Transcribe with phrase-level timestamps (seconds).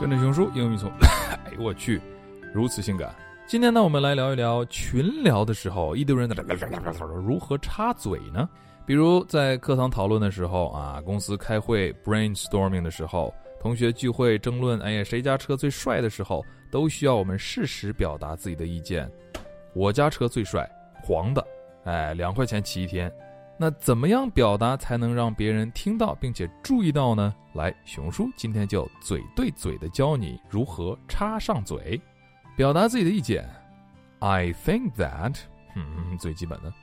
[0.00, 2.00] 跟着熊叔英语从， 哎呦我去，
[2.54, 3.12] 如此性感。
[3.46, 6.36] 今天呢，我们来聊一聊群聊的时候，一堆人的
[7.24, 8.48] 如何插嘴呢？
[8.86, 19.10] 比如在课堂讨论的时候啊，公司开会 brainstorming 的时候，同学聚会争论，哎呀谁家车最帅的时候，都需要我们适时表达自己的意见。
[19.74, 20.68] 我家车最帅，
[21.02, 21.44] 黄的，
[21.84, 23.12] 哎，两块钱骑一天。
[23.57, 27.33] 那怎么样表达才能让别人听到并且注意到呢？
[27.53, 32.01] 来，熊叔今天就嘴对嘴的教你如何插上嘴，
[32.57, 33.47] 表达自己的意见。
[34.19, 35.37] I think that，
[35.75, 36.73] 嗯，最基本的。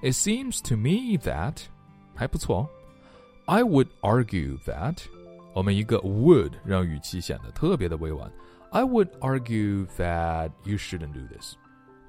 [0.00, 1.56] It seems to me that，
[2.14, 2.68] 还不错。
[3.46, 4.98] I would argue that，
[5.54, 8.30] 我们一个 would 让语气显得特别的委婉。
[8.70, 11.56] I would argue that you shouldn't do this,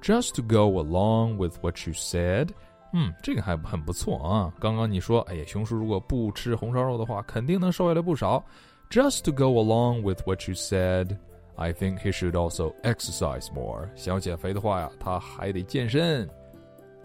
[0.00, 2.50] just to go along with what you said.
[2.91, 4.51] 嗯，这个还很不错啊！
[4.59, 8.43] 刚刚你说，哎呀，熊叔如果不吃红烧肉的话，肯定能瘦下来不少。
[8.89, 11.15] Just to go along with what you said,
[11.55, 13.87] I think he should also exercise more。
[13.95, 16.27] 想要减肥的话呀，他还得健身。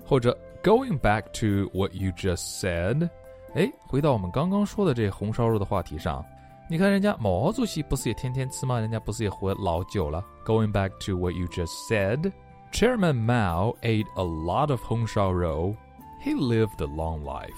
[0.06, 3.08] 或者，Going back to what you just said，
[3.54, 6.24] 哎，回到我们刚刚说的这红烧肉的话题上，
[6.70, 8.80] 你看人家毛主席不是也天天吃吗？
[8.80, 12.32] 人家不是也活老久了？Going back to what you just said。
[12.73, 15.75] Chairman Mao ate a lot of 红烧肉。
[16.23, 17.49] He lived a long life.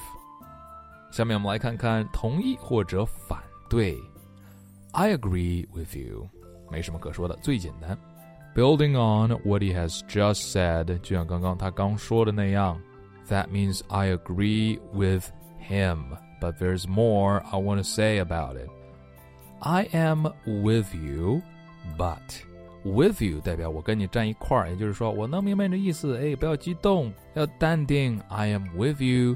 [1.12, 3.98] 下面我们来看看同意或者反对。
[4.94, 6.30] I agree with you.
[6.70, 7.98] 没什么可说的，最简单。
[8.56, 12.82] Building on what he has just said，就像刚刚他刚说的那样。
[13.30, 15.32] That means I agree with
[15.70, 18.70] him, but there's more I want to say about it.
[19.60, 21.42] I am with you,
[21.98, 22.42] but
[22.86, 26.18] with you 代表我跟你站一块儿，也就是说我能明白你的意思。
[26.18, 28.20] 哎，不要激动，要淡定。
[28.28, 29.36] I am with you,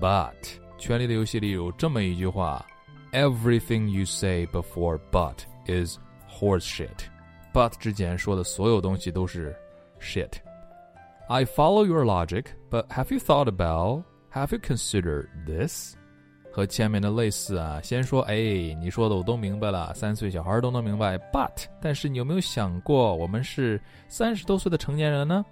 [0.00, 0.34] but
[0.78, 2.64] 权力的游戏里有这么一句话：
[3.12, 9.56] Everything you say before but is horse shit。but 之前说的所有东西都是
[10.00, 14.02] shit。I follow your logic, but have you thought about?
[14.32, 15.94] Have you considered this?
[16.51, 18.35] 和前面的类似啊，先说，哎，
[18.79, 21.17] 你说的我都明白了，三岁小孩都能明白。
[21.31, 25.45] But，但是你有没有想过，我们是三十多岁的成年人呢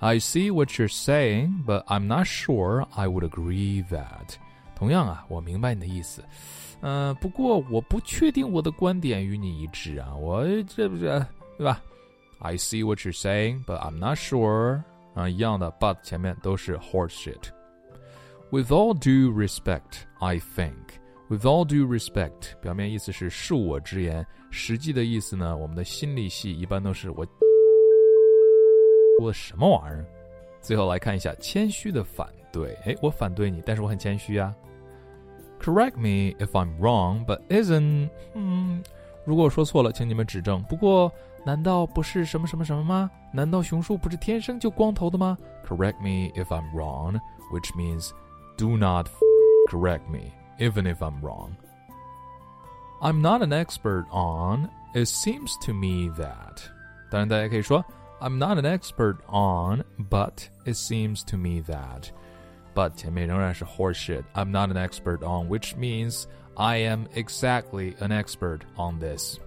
[0.00, 4.34] ？I see what you're saying, but I'm not sure I would agree that。
[4.74, 6.22] 同样啊，我明白你的意思，
[6.80, 11.24] 嗯、不过我不确定我的观点与你一致啊，我这不是
[11.56, 11.80] 对吧
[12.40, 14.82] ？I see what you're saying, but I'm not sure。
[15.14, 17.50] 啊，一样的，but 前面都是 horse shit。
[18.54, 21.00] With all due respect, I think.
[21.28, 27.26] With all due respect，表面意思是恕我直言，实际的意思呢，我们的心理系一般都是我
[29.20, 30.06] 我什么玩意儿。
[30.60, 34.54] 最后来看一下谦虚的反对，哎，我反对你，但是我很谦虚啊。
[35.60, 38.08] Correct me if I'm wrong, but isn't……
[38.34, 38.84] 嗯，
[39.24, 40.62] 如果我说错了，请你们指正。
[40.62, 41.10] 不过，
[41.44, 43.10] 难道不是什么什么什么吗？
[43.32, 45.36] 难道熊叔不是天生就光头的吗
[45.66, 47.18] ？Correct me if I'm wrong,
[47.50, 48.10] which means
[48.57, 49.09] do not
[49.67, 51.55] correct me, even if I'm wrong.
[53.01, 54.69] I'm not an expert on.
[54.93, 56.61] It seems to me that.
[57.09, 57.83] 当然，大家可以说
[58.19, 62.09] I'm not an expert on, but it seems to me that.
[62.75, 64.23] But 前面仍然是 horseshit.
[64.33, 69.37] I'm not an expert on, which means I am exactly an expert on this.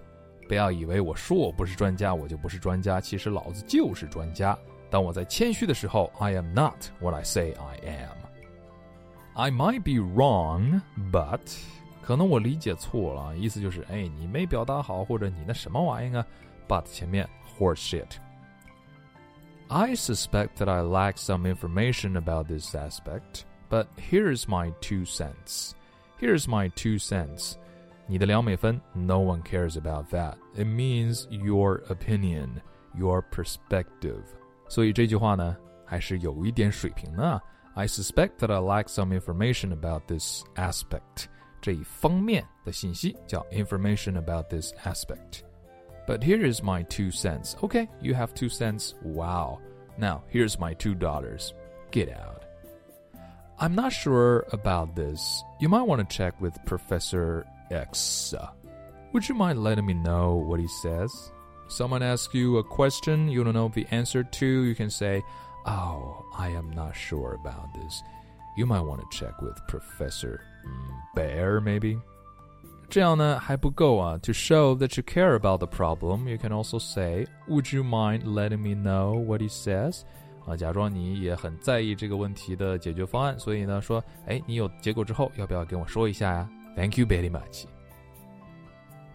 [0.47, 2.99] 不要以为我说我不是专家，我就不是专家。
[2.99, 4.57] 其实老子就是专家。
[4.89, 8.16] 当我在谦虚的时候，I am not what I say I am.
[9.37, 10.81] I might be wrong,
[11.11, 11.57] but
[12.01, 16.27] 可能我理解错了，意思就是哎，你没表达好，或者你那什么玩意儿啊？
[16.67, 17.27] But 前面
[17.57, 18.17] horse shit.
[19.69, 25.71] I suspect that I lack some information about this aspect, but here's my two cents.
[26.19, 27.55] Here's my two cents.
[28.05, 30.35] 你的两美分，No one cares about that.
[30.55, 32.61] It means your opinion,
[32.93, 34.23] your perspective.
[34.67, 37.41] 所以这句话呢，还是有一点水平的。
[37.77, 41.27] I suspect that I lack some information about this aspect.
[41.61, 45.43] 这一方面的信息叫 information about this aspect.
[46.05, 47.55] But here is my two cents.
[47.63, 48.93] Okay, you have two cents.
[49.01, 49.59] Wow.
[49.97, 51.53] Now, here's my two dollars.
[51.91, 52.43] Get out.
[53.59, 55.43] I'm not sure about this.
[55.59, 58.33] You might want to check with Professor X.
[59.13, 61.31] Would you mind letting me know what he says?
[61.69, 65.23] Someone asks you a question you don't know the answer to, you can say,
[65.67, 68.01] Oh, I am not sure about this.
[68.55, 70.41] You might want to check with Professor
[71.15, 71.99] Bear, maybe.
[72.89, 74.17] 这样呢还不够啊！
[74.19, 78.59] To show that you care about the problem, you can also say, "Would you mind letting
[78.59, 80.01] me know what he says?"
[80.45, 86.47] 啊，假装你也很在意这个问题的解决方案，所以呢说，哎，你有结果之后，要不要跟我说一下呀？
[86.75, 87.65] Thank you very much.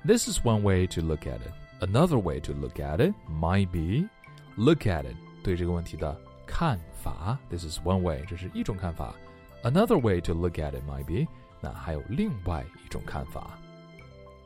[0.05, 1.52] This is one way to look at it.
[1.81, 4.08] Another way to look at it might be
[4.56, 5.14] look at it
[5.44, 7.38] 对这个问题的 看法。
[7.50, 9.16] This is one way，这是一种看法。
[9.63, 11.30] Another way to look at it might be，
[11.62, 13.57] 那还有另外一种看法。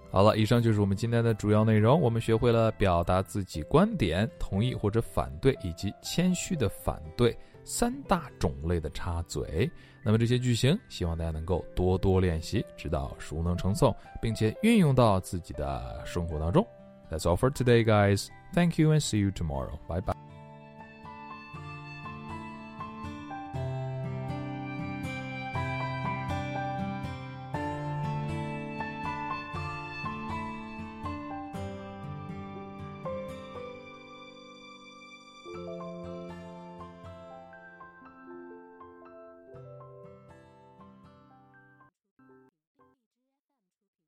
[0.09, 1.99] 好了，以上就是我们今天的主要内容。
[1.99, 9.69] 我们学会了表达自己观点、同意或者反对，以及谦虚的反对三大种类的插嘴。
[10.03, 16.65] 那么这些句型，希望大家能够多多练习，直到熟能成诵，并且运用到自己的生活当中。
[17.11, 18.27] That's all for today, guys.
[18.53, 19.77] Thank you and see you tomorrow.
[19.87, 20.26] Bye bye.